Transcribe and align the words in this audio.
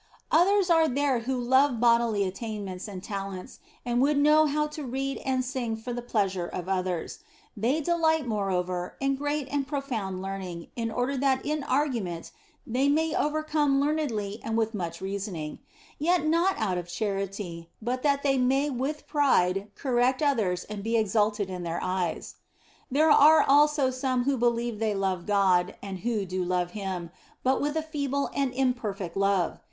Others 0.31 0.71
are 0.71 0.87
there 0.87 1.19
who 1.19 1.39
love 1.39 1.79
bodily 1.79 2.23
attainments 2.23 2.87
and 2.87 3.03
talents, 3.03 3.59
and 3.85 4.01
would 4.01 4.17
know 4.17 4.47
how 4.47 4.65
to 4.65 4.83
read 4.83 5.19
and 5.19 5.45
sing 5.45 5.75
for 5.75 5.93
the 5.93 6.01
pleasure 6.01 6.47
of 6.47 6.67
others. 6.67 7.19
They 7.55 7.81
delight, 7.81 8.25
moreover, 8.25 8.95
in 8.99 9.15
great 9.15 9.47
and 9.49 9.67
profound 9.67 10.19
learning, 10.19 10.69
in 10.75 10.89
order 10.89 11.15
that 11.17 11.45
in 11.45 11.63
argument 11.63 12.31
they 12.65 12.89
may 12.89 13.13
overcome 13.15 13.79
learnedly 13.79 14.41
and 14.43 14.57
with 14.57 14.73
much 14.73 15.01
reasoning; 15.01 15.59
yet 15.99 16.25
not 16.25 16.57
out 16.57 16.79
of 16.79 16.87
charity, 16.89 17.69
but 17.79 18.01
that 18.01 18.23
they 18.23 18.39
may 18.39 18.71
with 18.71 19.05
pride 19.07 19.67
correct 19.75 20.23
others 20.23 20.63
and 20.63 20.83
be 20.83 20.97
exalted 20.97 21.47
in 21.47 21.61
their 21.61 21.77
eyes. 21.79 22.37
There 22.89 23.11
are 23.11 23.45
also 23.47 23.91
some 23.91 24.23
who 24.23 24.35
believe 24.35 24.79
they 24.79 24.95
love 24.95 25.27
God, 25.27 25.75
and 25.79 25.99
who 25.99 26.25
do 26.25 26.43
love 26.43 26.71
Him, 26.71 27.11
but 27.43 27.61
with 27.61 27.77
a 27.77 27.83
feeble 27.83 28.31
and 28.33 28.51
imperfect 28.51 29.15
love. 29.15 29.59